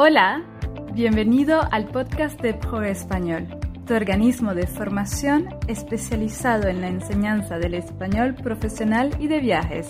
Hola, 0.00 0.44
bienvenido 0.92 1.60
al 1.72 1.88
podcast 1.88 2.40
de 2.40 2.54
Pro 2.54 2.84
Español, 2.84 3.48
tu 3.84 3.94
organismo 3.94 4.54
de 4.54 4.68
formación 4.68 5.48
especializado 5.66 6.68
en 6.68 6.80
la 6.80 6.86
enseñanza 6.86 7.58
del 7.58 7.74
español 7.74 8.36
profesional 8.36 9.10
y 9.18 9.26
de 9.26 9.40
viajes. 9.40 9.88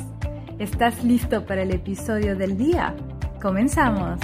¿Estás 0.59 1.05
listo 1.05 1.45
para 1.45 1.61
el 1.61 1.73
episodio 1.73 2.37
del 2.37 2.57
día? 2.57 2.97
Comenzamos. 3.43 4.19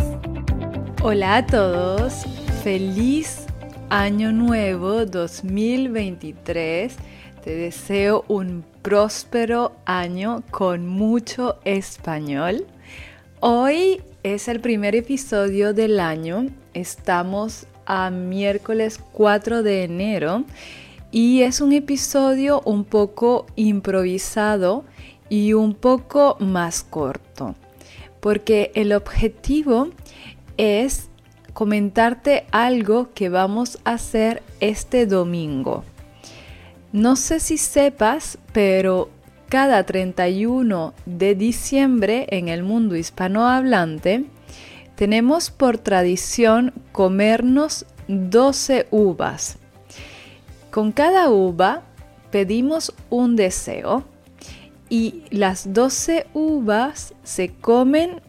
Hola 1.03 1.36
a 1.36 1.45
todos, 1.45 2.25
feliz 2.62 3.45
año 3.91 4.32
nuevo 4.32 5.05
2023. 5.05 6.96
Te 7.45 7.57
deseo 7.57 8.25
un 8.29 8.64
próspero 8.80 9.77
año 9.85 10.45
con 10.51 10.87
mucho 10.87 11.59
español. 11.66 12.66
Hoy 13.46 14.00
es 14.22 14.48
el 14.48 14.58
primer 14.61 14.96
episodio 14.96 15.74
del 15.74 16.00
año. 16.00 16.46
Estamos 16.72 17.66
a 17.85 18.08
miércoles 18.08 18.98
4 19.12 19.62
de 19.62 19.85
enero 19.85 20.44
y 21.11 21.43
es 21.43 21.61
un 21.61 21.75
episodio 21.75 22.62
un 22.64 22.86
poco 22.86 23.44
improvisado 23.54 24.86
y 25.29 25.52
un 25.52 25.75
poco 25.75 26.38
más 26.40 26.82
corto 26.85 27.54
porque 28.21 28.72
el 28.75 28.94
objetivo 28.94 29.90
es 30.57 31.11
comentarte 31.52 32.47
algo 32.50 33.12
que 33.12 33.28
vamos 33.28 33.78
a 33.84 33.92
hacer 33.92 34.42
este 34.61 35.05
domingo. 35.05 35.84
No 36.92 37.14
sé 37.14 37.41
si 37.41 37.58
sepas, 37.58 38.38
pero 38.55 39.11
cada 39.55 39.84
31 39.84 40.94
de 41.06 41.36
diciembre 41.36 42.27
en 42.31 42.48
el 42.48 42.64
mundo 42.64 42.97
hispanohablante 42.97 44.25
tenemos 44.97 45.53
por 45.53 45.78
tradición 45.78 46.72
comernos 46.91 47.86
12 48.08 48.89
uvas. 48.91 49.58
Con 50.72 50.91
cada 50.91 51.30
uva 51.30 51.84
pedimos 52.32 52.92
un 53.10 53.36
deseo 53.36 54.02
y 54.88 55.22
las 55.30 55.72
12 55.72 56.27
uvas 56.34 57.14
se 57.22 57.50
comen 57.55 58.22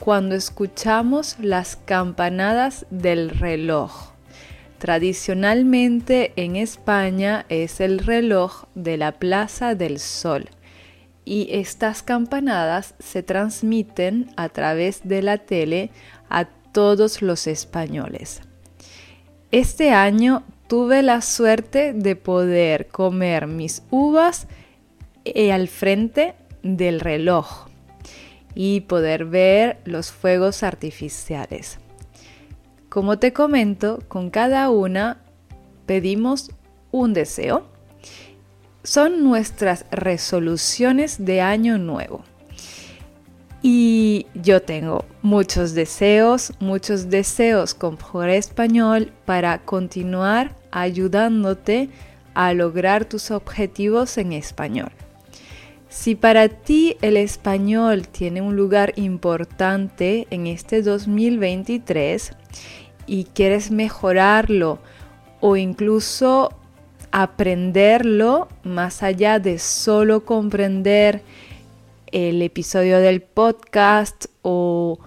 cuando 0.00 0.34
escuchamos 0.34 1.36
las 1.38 1.76
campanadas 1.76 2.86
del 2.88 3.28
reloj. 3.28 4.15
Tradicionalmente 4.86 6.32
en 6.36 6.54
España 6.54 7.44
es 7.48 7.80
el 7.80 7.98
reloj 7.98 8.66
de 8.76 8.96
la 8.96 9.10
Plaza 9.18 9.74
del 9.74 9.98
Sol 9.98 10.48
y 11.24 11.48
estas 11.50 12.04
campanadas 12.04 12.94
se 13.00 13.24
transmiten 13.24 14.30
a 14.36 14.48
través 14.48 15.00
de 15.02 15.22
la 15.22 15.38
tele 15.38 15.90
a 16.30 16.44
todos 16.44 17.20
los 17.20 17.48
españoles. 17.48 18.42
Este 19.50 19.90
año 19.90 20.44
tuve 20.68 21.02
la 21.02 21.20
suerte 21.20 21.92
de 21.92 22.14
poder 22.14 22.86
comer 22.86 23.48
mis 23.48 23.82
uvas 23.90 24.46
eh, 25.24 25.50
al 25.50 25.66
frente 25.66 26.36
del 26.62 27.00
reloj 27.00 27.66
y 28.54 28.82
poder 28.82 29.24
ver 29.24 29.78
los 29.84 30.12
fuegos 30.12 30.62
artificiales. 30.62 31.80
Como 32.88 33.18
te 33.18 33.32
comento, 33.32 34.02
con 34.08 34.30
cada 34.30 34.70
una 34.70 35.18
pedimos 35.86 36.50
un 36.90 37.12
deseo. 37.12 37.66
Son 38.82 39.24
nuestras 39.24 39.84
resoluciones 39.90 41.24
de 41.24 41.40
año 41.40 41.78
nuevo. 41.78 42.22
Y 43.62 44.26
yo 44.34 44.62
tengo 44.62 45.04
muchos 45.22 45.74
deseos, 45.74 46.52
muchos 46.60 47.10
deseos 47.10 47.74
con 47.74 47.96
Por 47.96 48.28
Español 48.28 49.12
para 49.24 49.58
continuar 49.58 50.54
ayudándote 50.70 51.90
a 52.34 52.52
lograr 52.52 53.06
tus 53.06 53.32
objetivos 53.32 54.18
en 54.18 54.32
español. 54.32 54.92
Si 55.96 56.14
para 56.14 56.48
ti 56.48 56.98
el 57.00 57.16
español 57.16 58.06
tiene 58.06 58.42
un 58.42 58.54
lugar 58.54 58.92
importante 58.96 60.28
en 60.30 60.46
este 60.46 60.82
2023 60.82 62.32
y 63.06 63.24
quieres 63.24 63.70
mejorarlo 63.70 64.78
o 65.40 65.56
incluso 65.56 66.50
aprenderlo 67.10 68.46
más 68.62 69.02
allá 69.02 69.38
de 69.40 69.58
solo 69.58 70.24
comprender 70.26 71.22
el 72.12 72.42
episodio 72.42 72.98
del 72.98 73.22
podcast 73.22 74.26
o 74.42 74.98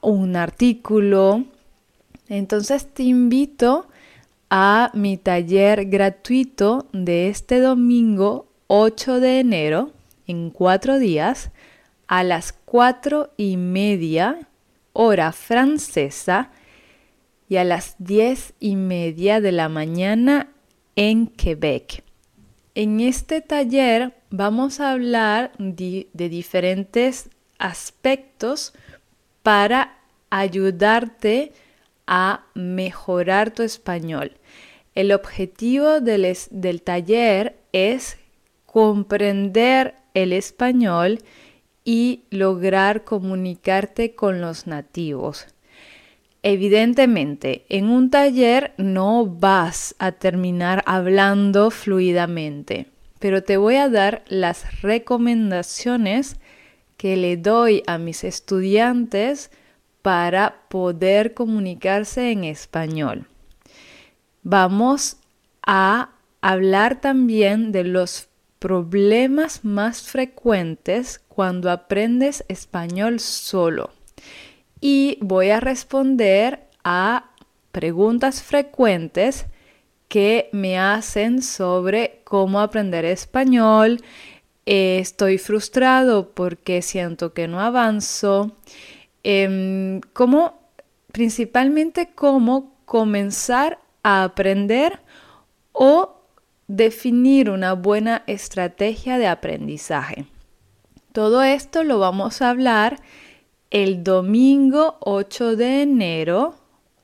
un 0.00 0.34
artículo, 0.34 1.44
entonces 2.28 2.86
te 2.92 3.02
invito 3.02 3.86
a 4.48 4.90
mi 4.94 5.18
taller 5.18 5.84
gratuito 5.84 6.86
de 6.92 7.28
este 7.28 7.60
domingo 7.60 8.46
8 8.66 9.20
de 9.20 9.38
enero, 9.38 9.92
en 10.26 10.50
cuatro 10.50 10.98
días, 10.98 11.50
a 12.06 12.22
las 12.24 12.52
cuatro 12.52 13.32
y 13.36 13.56
media 13.56 14.48
hora 14.92 15.32
francesa, 15.32 16.50
y 17.52 17.58
a 17.58 17.64
las 17.64 17.96
diez 17.98 18.54
y 18.60 18.76
media 18.76 19.42
de 19.42 19.52
la 19.52 19.68
mañana 19.68 20.48
en 20.96 21.26
Quebec. 21.26 22.02
En 22.74 23.00
este 23.00 23.42
taller 23.42 24.14
vamos 24.30 24.80
a 24.80 24.92
hablar 24.92 25.52
de, 25.58 26.08
diferentes 26.14 27.28
aspectos 27.58 28.72
para 29.42 29.98
ayudarte 30.30 31.52
a 32.06 32.46
mejorar 32.54 33.50
tu 33.50 33.62
español. 33.62 34.32
El 34.94 35.12
objetivo 35.12 36.00
del, 36.00 36.34
del, 36.50 36.80
taller 36.80 37.58
es 37.72 38.16
comprender 38.72 39.94
el 40.14 40.32
español 40.32 41.20
y 41.84 42.24
lograr 42.30 43.04
comunicarte 43.04 44.14
con 44.14 44.40
los 44.40 44.66
nativos. 44.66 45.46
Evidentemente, 46.42 47.66
en 47.68 47.90
un 47.90 48.10
taller 48.10 48.72
no 48.78 49.26
vas 49.26 49.94
a 49.98 50.12
terminar 50.12 50.82
hablando 50.86 51.70
fluidamente, 51.70 52.86
pero 53.20 53.44
te 53.44 53.58
voy 53.58 53.76
a 53.76 53.88
dar 53.88 54.24
las 54.26 54.80
recomendaciones 54.80 56.36
que 56.96 57.16
le 57.16 57.36
doy 57.36 57.82
a 57.86 57.98
mis 57.98 58.24
estudiantes 58.24 59.50
para 60.00 60.62
poder 60.68 61.34
comunicarse 61.34 62.32
en 62.32 62.44
español. 62.44 63.26
Vamos 64.42 65.18
a 65.64 66.10
hablar 66.40 67.00
también 67.00 67.70
de 67.70 67.84
los 67.84 68.31
problemas 68.62 69.64
más 69.64 70.02
frecuentes 70.02 71.20
cuando 71.26 71.68
aprendes 71.68 72.44
español 72.46 73.18
solo 73.18 73.90
y 74.80 75.18
voy 75.20 75.50
a 75.50 75.58
responder 75.58 76.60
a 76.84 77.32
preguntas 77.72 78.40
frecuentes 78.40 79.46
que 80.06 80.48
me 80.52 80.78
hacen 80.78 81.42
sobre 81.42 82.20
cómo 82.22 82.60
aprender 82.60 83.04
español. 83.04 84.00
Estoy 84.64 85.38
frustrado 85.38 86.30
porque 86.30 86.82
siento 86.82 87.32
que 87.32 87.48
no 87.48 87.58
avanzo. 87.60 88.52
Em, 89.24 90.00
cómo, 90.12 90.60
principalmente 91.10 92.10
cómo 92.14 92.76
comenzar 92.84 93.80
a 94.04 94.22
aprender 94.22 95.00
o 95.72 96.21
definir 96.68 97.50
una 97.50 97.74
buena 97.74 98.22
estrategia 98.26 99.18
de 99.18 99.26
aprendizaje. 99.26 100.26
Todo 101.12 101.42
esto 101.42 101.84
lo 101.84 101.98
vamos 101.98 102.40
a 102.40 102.50
hablar 102.50 103.00
el 103.70 104.04
domingo 104.04 104.96
8 105.00 105.56
de 105.56 105.82
enero 105.82 106.54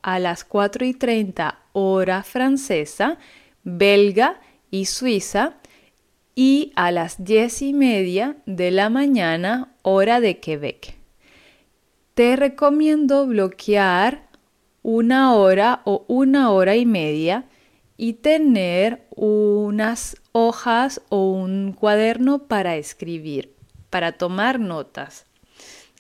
a 0.02 0.18
las 0.18 0.44
4 0.44 0.86
y 0.86 0.94
30 0.94 1.58
hora 1.72 2.22
francesa, 2.22 3.18
belga 3.64 4.40
y 4.70 4.86
suiza 4.86 5.54
y 6.34 6.72
a 6.76 6.90
las 6.90 7.24
10 7.24 7.62
y 7.62 7.72
media 7.74 8.36
de 8.46 8.70
la 8.70 8.90
mañana 8.90 9.74
hora 9.82 10.20
de 10.20 10.38
Quebec. 10.40 10.94
Te 12.14 12.36
recomiendo 12.36 13.26
bloquear 13.26 14.28
una 14.82 15.34
hora 15.34 15.82
o 15.84 16.04
una 16.08 16.50
hora 16.50 16.76
y 16.76 16.86
media 16.86 17.44
y 17.98 18.14
tener 18.14 19.02
unas 19.10 20.16
hojas 20.32 21.02
o 21.10 21.30
un 21.32 21.72
cuaderno 21.72 22.44
para 22.44 22.76
escribir, 22.76 23.52
para 23.90 24.12
tomar 24.12 24.60
notas. 24.60 25.26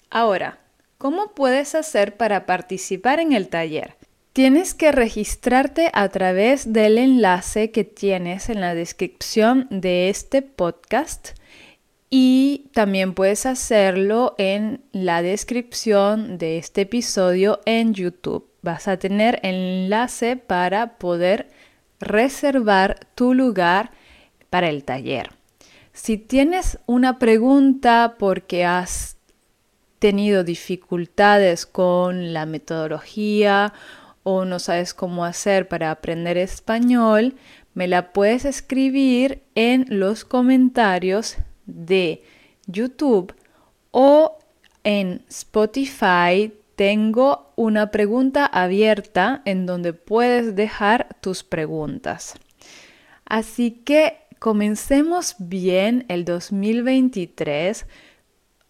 Ahora, 0.08 0.60
¿cómo 0.96 1.34
puedes 1.34 1.74
hacer 1.74 2.16
para 2.16 2.46
participar 2.46 3.18
en 3.18 3.32
el 3.32 3.48
taller? 3.48 3.96
Tienes 4.32 4.74
que 4.74 4.92
registrarte 4.92 5.90
a 5.92 6.08
través 6.08 6.72
del 6.72 6.98
enlace 6.98 7.72
que 7.72 7.82
tienes 7.82 8.48
en 8.48 8.60
la 8.60 8.76
descripción 8.76 9.66
de 9.70 10.08
este 10.08 10.42
podcast 10.42 11.30
y 12.10 12.70
también 12.72 13.12
puedes 13.14 13.44
hacerlo 13.44 14.36
en 14.38 14.82
la 14.92 15.22
descripción 15.22 16.38
de 16.38 16.58
este 16.58 16.82
episodio 16.82 17.60
en 17.64 17.92
YouTube. 17.92 18.48
Vas 18.62 18.86
a 18.86 18.98
tener 18.98 19.40
enlace 19.42 20.36
para 20.36 20.98
poder 20.98 21.48
reservar 22.00 23.06
tu 23.14 23.34
lugar 23.34 23.90
para 24.50 24.68
el 24.68 24.84
taller. 24.84 25.30
Si 25.92 26.16
tienes 26.16 26.78
una 26.86 27.18
pregunta 27.18 28.16
porque 28.18 28.64
has 28.64 29.16
tenido 29.98 30.44
dificultades 30.44 31.66
con 31.66 32.32
la 32.32 32.46
metodología 32.46 33.72
o 34.22 34.44
no 34.44 34.58
sabes 34.58 34.94
cómo 34.94 35.24
hacer 35.24 35.68
para 35.68 35.90
aprender 35.90 36.36
español, 36.38 37.34
me 37.74 37.88
la 37.88 38.12
puedes 38.12 38.44
escribir 38.44 39.42
en 39.54 39.86
los 39.88 40.24
comentarios 40.24 41.36
de 41.66 42.22
YouTube 42.66 43.34
o 43.90 44.38
en 44.84 45.24
Spotify 45.28 46.52
tengo 46.78 47.50
una 47.56 47.90
pregunta 47.90 48.46
abierta 48.46 49.42
en 49.44 49.66
donde 49.66 49.92
puedes 49.94 50.54
dejar 50.54 51.08
tus 51.20 51.42
preguntas. 51.42 52.36
Así 53.24 53.72
que 53.84 54.18
comencemos 54.38 55.34
bien 55.40 56.04
el 56.06 56.24
2023 56.24 57.84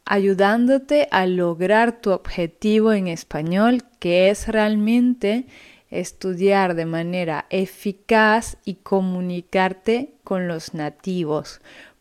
ayudándote 0.06 1.06
a 1.10 1.26
lograr 1.26 2.00
tu 2.00 2.12
objetivo 2.12 2.94
en 2.94 3.08
español, 3.08 3.82
que 3.98 4.30
es 4.30 4.48
realmente 4.48 5.44
estudiar 5.90 6.76
de 6.76 6.86
manera 6.86 7.44
eficaz 7.50 8.56
y 8.64 8.76
comunicarte 8.76 10.14
con 10.24 10.48
los 10.48 10.72
nativos, 10.72 11.60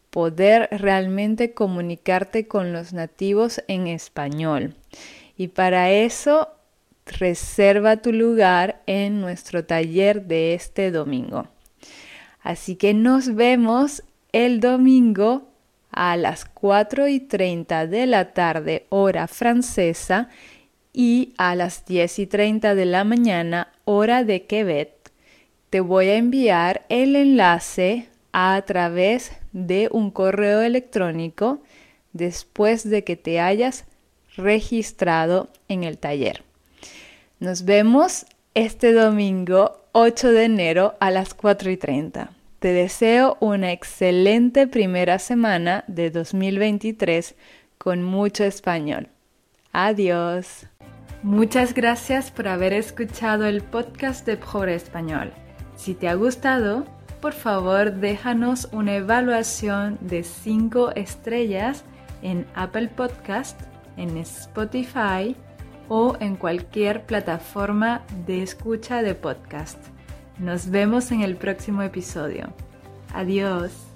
poder 0.09 0.69
realmente 0.71 1.54
comunicarte 1.54 2.48
con 2.48 2.71
los 2.71 2.94
nativos 2.94 3.62
en 3.68 3.88
español. 3.88 4.74
Y 5.38 5.50
para 5.50 5.92
eso, 5.92 6.50
reserva 7.06 7.98
tu 7.98 8.12
lugar 8.12 8.81
en 8.88 9.22
nuestro 9.22 9.66
taller 9.66 10.24
de 10.24 10.54
este 10.54 10.92
domingo. 10.92 11.48
Así 12.42 12.75
que 12.75 12.94
nos 12.94 13.36
vemos 13.36 14.04
el 14.31 14.60
domingo 14.60 15.48
a 15.92 16.18
las 16.18 16.45
4 16.45 17.07
y 17.07 17.19
30 17.19 17.88
de 17.88 18.06
la 18.06 18.34
tarde 18.34 18.86
hora 18.89 19.28
francesa 19.28 20.30
y 20.94 21.34
a 21.38 21.56
las 21.56 21.86
10 21.86 22.19
y 22.19 22.28
30 22.28 22.75
de 22.75 22.86
la 22.86 23.04
mañana 23.04 23.72
hora 23.86 24.24
de 24.24 24.45
Quebec. 24.45 25.12
Te 25.69 25.80
voy 25.80 26.07
a 26.07 26.16
enviar 26.16 26.86
el 26.90 27.16
enlace 27.16 28.10
a 28.31 28.62
través 28.66 29.31
de 29.51 29.90
un 29.92 30.12
correo 30.12 30.62
electrónico 30.62 31.62
después 32.13 32.90
de 32.90 33.04
que 33.04 33.16
te 33.16 33.40
hayas 33.40 33.86
registrado 34.38 35.50
en 35.68 35.84
el 35.84 35.98
taller. 35.98 36.44
Nos 37.39 37.66
vemos 37.66 38.25
este 38.54 38.94
domingo 38.94 39.84
8 39.92 40.31
de 40.31 40.45
enero 40.45 40.95
a 41.00 41.12
las 41.12 41.34
4 41.34 41.69
y 41.72 41.78
30. 41.78 42.31
Te 42.60 42.74
deseo 42.74 43.38
una 43.39 43.72
excelente 43.72 44.66
primera 44.68 45.19
semana 45.19 45.84
de 45.88 46.10
2023 46.10 47.36
con 47.78 48.04
mucho 48.04 48.44
español. 48.44 49.10
Adiós. 49.74 50.66
Muchas 51.22 51.74
gracias 51.74 52.31
por 52.31 52.48
haber 52.48 52.74
escuchado 52.74 53.45
el 53.45 53.62
podcast 53.62 54.25
de 54.25 54.38
Pobre 54.38 54.75
Español. 54.75 55.31
Si 55.75 55.94
te 55.94 56.07
ha 56.07 56.16
gustado, 56.16 56.86
por 57.22 57.33
favor 57.33 57.94
déjanos 57.94 58.69
una 58.72 58.95
evaluación 58.95 59.98
de 60.01 60.24
5 60.24 60.92
estrellas 60.95 61.83
en 62.22 62.48
Apple 62.56 62.90
Podcast, 62.90 63.60
en 63.98 64.18
Spotify 64.18 65.36
o 65.90 66.16
en 66.20 66.36
cualquier 66.36 67.06
plataforma 67.06 68.04
de 68.26 68.44
escucha 68.44 69.02
de 69.02 69.16
podcast. 69.16 69.80
Nos 70.40 70.70
vemos 70.70 71.12
en 71.12 71.22
el 71.22 71.36
próximo 71.36 71.82
episodio. 71.82 72.54
Adiós. 73.14 73.87